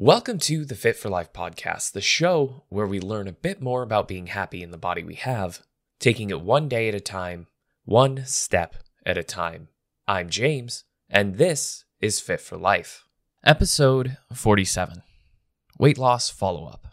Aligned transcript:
Welcome 0.00 0.38
to 0.40 0.64
the 0.64 0.76
Fit 0.76 0.94
for 0.94 1.08
Life 1.08 1.32
podcast, 1.32 1.90
the 1.90 2.00
show 2.00 2.62
where 2.68 2.86
we 2.86 3.00
learn 3.00 3.26
a 3.26 3.32
bit 3.32 3.60
more 3.60 3.82
about 3.82 4.06
being 4.06 4.28
happy 4.28 4.62
in 4.62 4.70
the 4.70 4.78
body 4.78 5.02
we 5.02 5.16
have, 5.16 5.62
taking 5.98 6.30
it 6.30 6.40
one 6.40 6.68
day 6.68 6.86
at 6.86 6.94
a 6.94 7.00
time, 7.00 7.48
one 7.84 8.24
step 8.24 8.76
at 9.04 9.18
a 9.18 9.24
time. 9.24 9.66
I'm 10.06 10.30
James, 10.30 10.84
and 11.10 11.36
this 11.36 11.84
is 12.00 12.20
Fit 12.20 12.40
for 12.40 12.56
Life. 12.56 13.08
Episode 13.44 14.18
47 14.32 15.02
Weight 15.80 15.98
Loss 15.98 16.30
Follow 16.30 16.66
Up. 16.66 16.87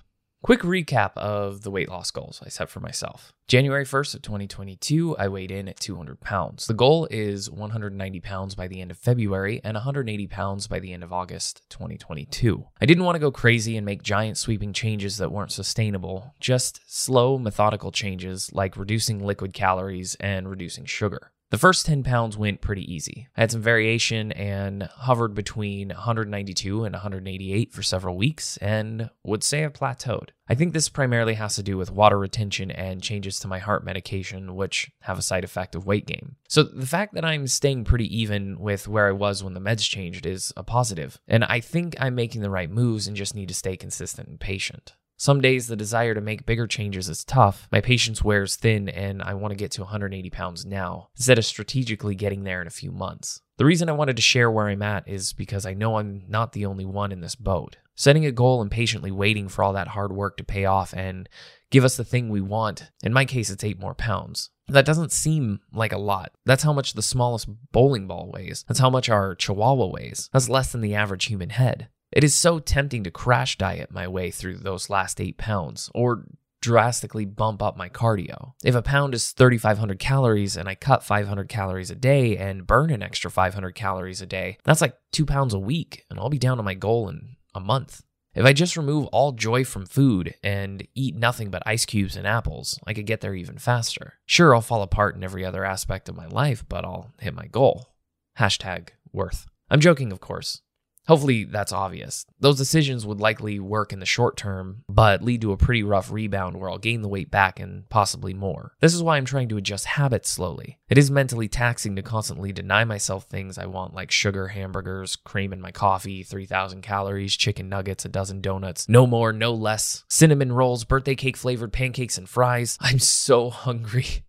Quick 0.45 0.61
recap 0.61 1.17
of 1.17 1.63
the 1.63 1.71
weight 1.71 1.89
loss 1.89 2.11
goals 2.11 2.39
I 2.45 2.49
set 2.49 2.69
for 2.69 2.79
myself. 2.79 3.33
January 3.47 3.83
1st 3.83 4.13
of 4.13 4.21
2022, 4.21 5.17
I 5.17 5.27
weighed 5.27 5.49
in 5.49 5.67
at 5.67 5.79
200 5.79 6.19
pounds. 6.19 6.67
The 6.67 6.75
goal 6.75 7.07
is 7.09 7.49
190 7.49 8.19
pounds 8.19 8.53
by 8.53 8.67
the 8.67 8.79
end 8.79 8.91
of 8.91 8.97
February 8.99 9.59
and 9.63 9.73
180 9.73 10.27
pounds 10.27 10.67
by 10.67 10.77
the 10.77 10.93
end 10.93 11.03
of 11.03 11.11
August 11.11 11.63
2022. 11.71 12.63
I 12.79 12.85
didn't 12.85 13.05
want 13.05 13.15
to 13.15 13.19
go 13.19 13.31
crazy 13.31 13.75
and 13.75 13.87
make 13.87 14.03
giant 14.03 14.37
sweeping 14.37 14.71
changes 14.71 15.17
that 15.17 15.31
weren't 15.31 15.51
sustainable, 15.51 16.35
just 16.39 16.79
slow, 16.85 17.39
methodical 17.39 17.91
changes 17.91 18.53
like 18.53 18.77
reducing 18.77 19.25
liquid 19.25 19.51
calories 19.51 20.13
and 20.19 20.47
reducing 20.47 20.85
sugar. 20.85 21.31
The 21.55 21.59
first 21.59 21.85
10 21.85 22.03
pounds 22.03 22.37
went 22.37 22.59
pretty 22.59 22.83
easy. 22.93 23.29
I 23.37 23.39
had 23.39 23.51
some 23.51 23.61
variation 23.61 24.33
and 24.33 24.89
hovered 24.93 25.33
between 25.33 25.87
192 25.87 26.83
and 26.83 26.91
188 26.91 27.71
for 27.71 27.81
several 27.81 28.17
weeks 28.17 28.57
and 28.57 29.09
would 29.23 29.41
say 29.41 29.63
I 29.63 29.69
plateaued. 29.69 30.31
I 30.49 30.55
think 30.55 30.73
this 30.73 30.89
primarily 30.89 31.35
has 31.35 31.55
to 31.55 31.63
do 31.63 31.77
with 31.77 31.93
water 31.93 32.19
retention 32.19 32.71
and 32.71 33.01
changes 33.01 33.39
to 33.39 33.47
my 33.47 33.59
heart 33.59 33.85
medication, 33.85 34.55
which 34.55 34.91
have 35.03 35.17
a 35.17 35.21
side 35.21 35.45
effect 35.45 35.75
of 35.75 35.85
weight 35.85 36.05
gain. 36.05 36.35
So 36.49 36.61
the 36.61 36.85
fact 36.85 37.13
that 37.13 37.23
I'm 37.23 37.47
staying 37.47 37.85
pretty 37.85 38.13
even 38.19 38.59
with 38.59 38.89
where 38.89 39.07
I 39.07 39.13
was 39.13 39.41
when 39.41 39.53
the 39.53 39.61
meds 39.61 39.89
changed 39.89 40.25
is 40.25 40.51
a 40.57 40.63
positive, 40.63 41.21
and 41.25 41.45
I 41.45 41.61
think 41.61 41.95
I'm 42.01 42.15
making 42.15 42.41
the 42.41 42.49
right 42.49 42.69
moves 42.69 43.07
and 43.07 43.15
just 43.15 43.33
need 43.33 43.47
to 43.47 43.53
stay 43.53 43.77
consistent 43.77 44.27
and 44.27 44.41
patient. 44.41 44.91
Some 45.17 45.41
days 45.41 45.67
the 45.67 45.75
desire 45.75 46.13
to 46.13 46.21
make 46.21 46.45
bigger 46.45 46.67
changes 46.67 47.07
is 47.07 47.23
tough. 47.23 47.67
My 47.71 47.81
patience 47.81 48.23
wears 48.23 48.55
thin 48.55 48.89
and 48.89 49.21
I 49.21 49.33
want 49.33 49.51
to 49.51 49.57
get 49.57 49.71
to 49.71 49.81
180 49.81 50.29
pounds 50.29 50.65
now, 50.65 51.09
instead 51.15 51.37
of 51.37 51.45
strategically 51.45 52.15
getting 52.15 52.43
there 52.43 52.61
in 52.61 52.67
a 52.67 52.71
few 52.71 52.91
months. 52.91 53.41
The 53.57 53.65
reason 53.65 53.87
I 53.87 53.93
wanted 53.93 54.17
to 54.17 54.21
share 54.21 54.51
where 54.51 54.67
I'm 54.67 54.81
at 54.81 55.07
is 55.07 55.31
because 55.31 55.65
I 55.65 55.73
know 55.73 55.97
I'm 55.97 56.23
not 56.27 56.51
the 56.51 56.65
only 56.65 56.85
one 56.85 57.13
in 57.13 57.21
this 57.21 57.35
boat. 57.35 57.77
Setting 57.95 58.25
a 58.25 58.31
goal 58.31 58.61
and 58.61 58.69
patiently 58.69 59.11
waiting 59.11 59.47
for 59.47 59.63
all 59.63 59.71
that 59.71 59.89
hard 59.89 60.11
work 60.11 60.35
to 60.37 60.43
pay 60.43 60.65
off 60.65 60.93
and 60.93 61.29
give 61.71 61.85
us 61.85 61.95
the 61.95 62.03
thing 62.03 62.27
we 62.27 62.41
want, 62.41 62.91
in 63.01 63.13
my 63.13 63.23
case, 63.23 63.49
it's 63.49 63.63
eight 63.63 63.79
more 63.79 63.95
pounds. 63.95 64.49
That 64.67 64.85
doesn't 64.85 65.13
seem 65.13 65.61
like 65.71 65.93
a 65.93 65.97
lot. 65.97 66.33
That's 66.45 66.63
how 66.63 66.73
much 66.73 66.93
the 66.93 67.01
smallest 67.01 67.47
bowling 67.71 68.07
ball 68.07 68.31
weighs. 68.33 68.65
That's 68.67 68.79
how 68.79 68.89
much 68.89 69.07
our 69.07 69.35
chihuahua 69.35 69.87
weighs. 69.87 70.29
That's 70.33 70.49
less 70.49 70.73
than 70.73 70.81
the 70.81 70.95
average 70.95 71.25
human 71.25 71.51
head. 71.51 71.87
It 72.11 72.23
is 72.23 72.33
so 72.33 72.59
tempting 72.59 73.03
to 73.03 73.11
crash 73.11 73.57
diet 73.57 73.91
my 73.91 74.07
way 74.07 74.31
through 74.31 74.57
those 74.57 74.89
last 74.89 75.19
eight 75.19 75.37
pounds 75.37 75.89
or 75.93 76.25
drastically 76.61 77.25
bump 77.25 77.61
up 77.61 77.77
my 77.77 77.89
cardio. 77.89 78.53
If 78.63 78.73
a 78.73 78.81
pound 78.81 79.13
is 79.13 79.33
3,500 79.33 79.99
calories 79.99 80.57
and 80.57 80.67
I 80.67 80.73
cut 80.73 81.03
500 81.03 81.47
calories 81.47 81.91
a 81.91 81.95
day 81.95 82.37
and 82.37 82.65
burn 82.65 82.89
an 82.89 83.03
extra 83.03 83.29
500 83.29 83.75
calories 83.75 84.21
a 84.21 84.25
day, 84.25 84.57
that's 84.63 84.81
like 84.81 84.97
two 85.11 85.27
pounds 85.27 85.53
a 85.53 85.59
week, 85.59 86.05
and 86.09 86.19
I'll 86.19 86.29
be 86.29 86.39
down 86.39 86.57
to 86.57 86.63
my 86.63 86.73
goal 86.73 87.07
in 87.09 87.35
a 87.53 87.59
month. 87.59 88.01
If 88.33 88.45
I 88.45 88.51
just 88.51 88.75
remove 88.75 89.05
all 89.07 89.31
joy 89.31 89.63
from 89.63 89.85
food 89.85 90.33
and 90.43 90.87
eat 90.95 91.15
nothing 91.15 91.51
but 91.51 91.63
ice 91.65 91.85
cubes 91.85 92.15
and 92.15 92.25
apples, 92.25 92.79
I 92.85 92.93
could 92.93 93.05
get 93.05 93.21
there 93.21 93.35
even 93.35 93.59
faster. 93.59 94.15
Sure, 94.25 94.55
I'll 94.55 94.61
fall 94.61 94.81
apart 94.81 95.15
in 95.15 95.23
every 95.23 95.45
other 95.45 95.63
aspect 95.63 96.09
of 96.09 96.17
my 96.17 96.25
life, 96.25 96.65
but 96.67 96.83
I'll 96.83 97.11
hit 97.19 97.33
my 97.33 97.45
goal. 97.45 97.93
Hashtag 98.39 98.89
worth. 99.13 99.45
I'm 99.69 99.79
joking, 99.79 100.11
of 100.11 100.19
course. 100.19 100.61
Hopefully, 101.07 101.43
that's 101.43 101.71
obvious. 101.71 102.25
Those 102.39 102.57
decisions 102.57 103.05
would 103.05 103.19
likely 103.19 103.59
work 103.59 103.93
in 103.93 103.99
the 103.99 104.05
short 104.05 104.37
term, 104.37 104.83
but 104.89 105.21
lead 105.21 105.41
to 105.41 105.51
a 105.51 105.57
pretty 105.57 105.83
rough 105.83 106.11
rebound 106.11 106.57
where 106.57 106.69
I'll 106.69 106.77
gain 106.77 107.01
the 107.01 107.07
weight 107.07 107.29
back 107.29 107.59
and 107.59 107.87
possibly 107.89 108.33
more. 108.33 108.73
This 108.79 108.93
is 108.93 109.03
why 109.03 109.17
I'm 109.17 109.25
trying 109.25 109.49
to 109.49 109.57
adjust 109.57 109.85
habits 109.85 110.29
slowly. 110.29 110.79
It 110.89 110.97
is 110.97 111.11
mentally 111.11 111.47
taxing 111.47 111.95
to 111.95 112.01
constantly 112.01 112.51
deny 112.51 112.83
myself 112.83 113.25
things 113.25 113.57
I 113.57 113.65
want, 113.67 113.93
like 113.93 114.11
sugar, 114.11 114.47
hamburgers, 114.47 115.15
cream 115.15 115.53
in 115.53 115.61
my 115.61 115.71
coffee, 115.71 116.23
3,000 116.23 116.81
calories, 116.81 117.35
chicken 117.35 117.69
nuggets, 117.69 118.05
a 118.05 118.09
dozen 118.09 118.41
donuts, 118.41 118.89
no 118.89 119.05
more, 119.05 119.31
no 119.31 119.53
less, 119.53 120.03
cinnamon 120.09 120.51
rolls, 120.51 120.85
birthday 120.85 121.15
cake 121.15 121.37
flavored 121.37 121.73
pancakes, 121.73 122.17
and 122.17 122.27
fries. 122.27 122.77
I'm 122.81 122.99
so 122.99 123.49
hungry. 123.49 124.05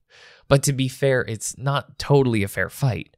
But 0.49 0.63
to 0.65 0.73
be 0.73 0.87
fair, 0.87 1.23
it's 1.23 1.59
not 1.59 1.99
totally 1.99 2.45
a 2.45 2.49
fair 2.49 2.71
fight. 2.71 3.16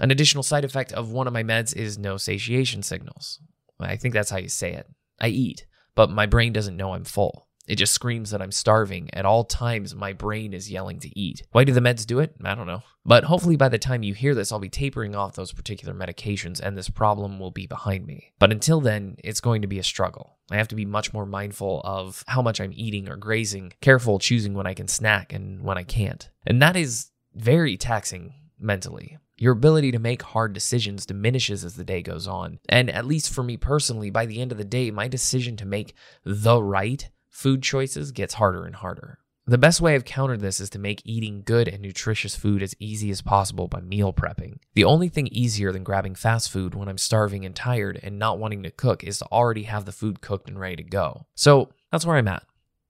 An 0.00 0.10
additional 0.10 0.42
side 0.42 0.64
effect 0.64 0.92
of 0.92 1.12
one 1.12 1.26
of 1.26 1.32
my 1.32 1.42
meds 1.42 1.76
is 1.76 1.98
no 1.98 2.16
satiation 2.16 2.82
signals. 2.82 3.38
I 3.78 3.96
think 3.96 4.14
that's 4.14 4.30
how 4.30 4.38
you 4.38 4.48
say 4.48 4.72
it. 4.72 4.86
I 5.20 5.28
eat, 5.28 5.66
but 5.94 6.10
my 6.10 6.26
brain 6.26 6.52
doesn't 6.52 6.76
know 6.76 6.94
I'm 6.94 7.04
full. 7.04 7.46
It 7.68 7.76
just 7.76 7.92
screams 7.92 8.30
that 8.30 8.42
I'm 8.42 8.50
starving. 8.50 9.10
At 9.12 9.26
all 9.26 9.44
times, 9.44 9.94
my 9.94 10.12
brain 10.12 10.54
is 10.54 10.70
yelling 10.70 10.98
to 11.00 11.18
eat. 11.18 11.42
Why 11.52 11.62
do 11.62 11.72
the 11.72 11.80
meds 11.80 12.04
do 12.04 12.18
it? 12.18 12.34
I 12.42 12.54
don't 12.56 12.66
know. 12.66 12.82
But 13.04 13.24
hopefully, 13.24 13.56
by 13.56 13.68
the 13.68 13.78
time 13.78 14.02
you 14.02 14.12
hear 14.12 14.34
this, 14.34 14.50
I'll 14.50 14.58
be 14.58 14.68
tapering 14.68 15.14
off 15.14 15.36
those 15.36 15.52
particular 15.52 15.94
medications 15.94 16.58
and 16.58 16.76
this 16.76 16.88
problem 16.88 17.38
will 17.38 17.52
be 17.52 17.66
behind 17.66 18.06
me. 18.06 18.32
But 18.40 18.50
until 18.50 18.80
then, 18.80 19.16
it's 19.22 19.40
going 19.40 19.62
to 19.62 19.68
be 19.68 19.78
a 19.78 19.84
struggle. 19.84 20.38
I 20.50 20.56
have 20.56 20.68
to 20.68 20.74
be 20.74 20.84
much 20.84 21.12
more 21.12 21.26
mindful 21.26 21.80
of 21.84 22.24
how 22.26 22.42
much 22.42 22.60
I'm 22.60 22.72
eating 22.74 23.08
or 23.08 23.16
grazing, 23.16 23.74
careful 23.80 24.18
choosing 24.18 24.54
when 24.54 24.66
I 24.66 24.74
can 24.74 24.88
snack 24.88 25.32
and 25.32 25.62
when 25.62 25.78
I 25.78 25.84
can't. 25.84 26.28
And 26.44 26.60
that 26.62 26.74
is 26.74 27.10
very 27.34 27.76
taxing 27.76 28.34
mentally. 28.58 29.18
Your 29.40 29.54
ability 29.54 29.90
to 29.92 29.98
make 29.98 30.20
hard 30.20 30.52
decisions 30.52 31.06
diminishes 31.06 31.64
as 31.64 31.74
the 31.74 31.82
day 31.82 32.02
goes 32.02 32.28
on. 32.28 32.58
And 32.68 32.90
at 32.90 33.06
least 33.06 33.32
for 33.32 33.42
me 33.42 33.56
personally, 33.56 34.10
by 34.10 34.26
the 34.26 34.38
end 34.38 34.52
of 34.52 34.58
the 34.58 34.66
day, 34.66 34.90
my 34.90 35.08
decision 35.08 35.56
to 35.56 35.64
make 35.64 35.94
the 36.24 36.62
right 36.62 37.08
food 37.30 37.62
choices 37.62 38.12
gets 38.12 38.34
harder 38.34 38.66
and 38.66 38.76
harder. 38.76 39.18
The 39.46 39.56
best 39.56 39.80
way 39.80 39.94
I've 39.94 40.04
countered 40.04 40.40
this 40.40 40.60
is 40.60 40.68
to 40.70 40.78
make 40.78 41.00
eating 41.06 41.40
good 41.42 41.68
and 41.68 41.80
nutritious 41.80 42.36
food 42.36 42.62
as 42.62 42.74
easy 42.78 43.10
as 43.10 43.22
possible 43.22 43.66
by 43.66 43.80
meal 43.80 44.12
prepping. 44.12 44.58
The 44.74 44.84
only 44.84 45.08
thing 45.08 45.28
easier 45.28 45.72
than 45.72 45.84
grabbing 45.84 46.16
fast 46.16 46.50
food 46.50 46.74
when 46.74 46.88
I'm 46.88 46.98
starving 46.98 47.46
and 47.46 47.56
tired 47.56 47.98
and 48.02 48.18
not 48.18 48.38
wanting 48.38 48.62
to 48.64 48.70
cook 48.70 49.02
is 49.02 49.20
to 49.20 49.26
already 49.32 49.62
have 49.62 49.86
the 49.86 49.90
food 49.90 50.20
cooked 50.20 50.50
and 50.50 50.60
ready 50.60 50.76
to 50.76 50.82
go. 50.82 51.24
So 51.34 51.70
that's 51.90 52.04
where 52.04 52.18
I'm 52.18 52.28
at. 52.28 52.44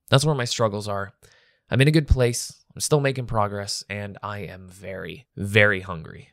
That's 0.08 0.24
where 0.24 0.34
my 0.34 0.46
struggles 0.46 0.88
are. 0.88 1.12
I'm 1.70 1.80
in 1.80 1.86
a 1.86 1.92
good 1.92 2.08
place. 2.08 2.52
I'm 2.74 2.80
still 2.80 3.00
making 3.00 3.26
progress, 3.26 3.84
and 3.88 4.18
I 4.20 4.40
am 4.40 4.66
very, 4.68 5.28
very 5.36 5.80
hungry. 5.80 6.30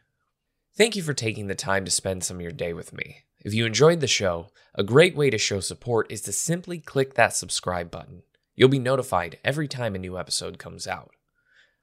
Thank 0.77 0.95
you 0.95 1.01
for 1.01 1.15
taking 1.15 1.47
the 1.47 1.55
time 1.55 1.85
to 1.85 1.91
spend 1.91 2.23
some 2.23 2.37
of 2.37 2.41
your 2.43 2.51
day 2.51 2.71
with 2.71 2.93
me. 2.93 3.23
If 3.43 3.51
you 3.51 3.65
enjoyed 3.65 3.99
the 3.99 4.05
show, 4.05 4.49
a 4.75 4.83
great 4.83 5.15
way 5.15 5.31
to 5.31 5.37
show 5.39 5.59
support 5.59 6.11
is 6.11 6.21
to 6.21 6.31
simply 6.31 6.77
click 6.77 7.15
that 7.15 7.35
subscribe 7.35 7.89
button. 7.89 8.21
You'll 8.55 8.69
be 8.69 8.77
notified 8.77 9.39
every 9.43 9.67
time 9.67 9.95
a 9.95 9.97
new 9.97 10.19
episode 10.19 10.59
comes 10.59 10.85
out. 10.85 11.09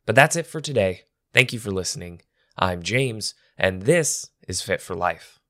But 0.06 0.14
that's 0.14 0.36
it 0.36 0.46
for 0.46 0.60
today. 0.60 1.02
Thank 1.32 1.52
you 1.52 1.58
for 1.58 1.72
listening. 1.72 2.22
I'm 2.56 2.84
James, 2.84 3.34
and 3.58 3.82
this 3.82 4.30
is 4.46 4.62
Fit 4.62 4.80
for 4.80 4.94
Life. 4.94 5.40